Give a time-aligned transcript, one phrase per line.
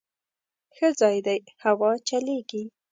[0.75, 2.63] _ښه ځای دی، هوا چلېږي.